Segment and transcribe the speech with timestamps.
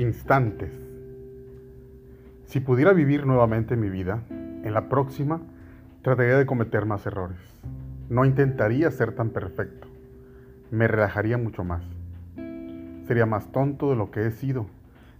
[0.00, 0.72] Instantes.
[2.46, 5.42] Si pudiera vivir nuevamente mi vida, en la próxima
[6.00, 7.36] trataría de cometer más errores.
[8.08, 9.88] No intentaría ser tan perfecto.
[10.70, 11.82] Me relajaría mucho más.
[13.06, 14.64] Sería más tonto de lo que he sido.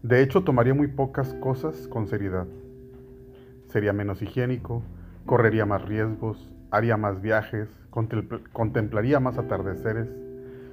[0.02, 2.46] De hecho, tomaría muy pocas cosas con seriedad.
[3.66, 4.82] Sería menos higiénico,
[5.26, 7.68] correría más riesgos, haría más viajes,
[8.54, 10.08] contemplaría más atardeceres,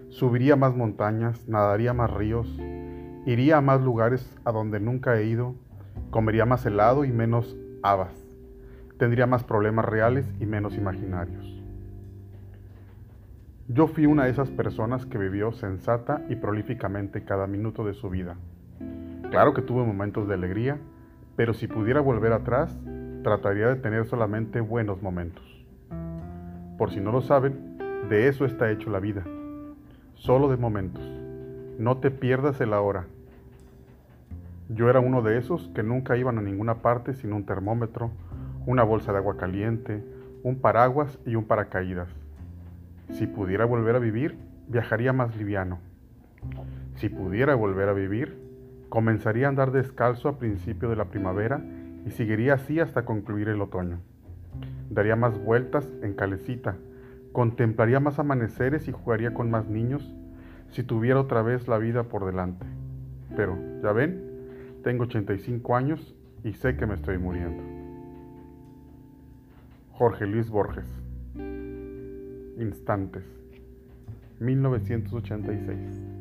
[0.08, 2.48] subiría más montañas, nadaría más ríos,
[3.28, 5.54] iría a más lugares a donde nunca he ido,
[6.12, 8.14] comería más helado y menos habas,
[8.98, 11.62] tendría más problemas reales y menos imaginarios.
[13.68, 18.10] Yo fui una de esas personas que vivió sensata y prolíficamente cada minuto de su
[18.10, 18.38] vida.
[19.30, 20.78] Claro que tuve momentos de alegría,
[21.36, 22.80] pero si pudiera volver atrás,
[23.24, 25.44] trataría de tener solamente buenos momentos.
[26.78, 29.26] Por si no lo saben, de eso está hecho la vida,
[30.14, 31.04] solo de momentos.
[31.78, 33.06] No te pierdas el ahora.
[34.70, 38.12] Yo era uno de esos que nunca iban a ninguna parte sin un termómetro,
[38.66, 40.04] una bolsa de agua caliente,
[40.44, 42.10] un paraguas y un paracaídas.
[43.12, 45.80] Si pudiera volver a vivir, viajaría más liviano.
[46.96, 48.38] Si pudiera volver a vivir,
[48.90, 51.64] comenzaría a andar descalzo a principio de la primavera
[52.06, 54.00] y seguiría así hasta concluir el otoño.
[54.90, 56.76] Daría más vueltas en calecita,
[57.32, 60.14] contemplaría más amaneceres y jugaría con más niños
[60.72, 62.66] si tuviera otra vez la vida por delante.
[63.36, 64.37] Pero, ya ven,
[64.88, 67.62] tengo 85 años y sé que me estoy muriendo.
[69.92, 70.88] Jorge Luis Borges.
[72.58, 73.26] Instantes.
[74.40, 76.17] 1986.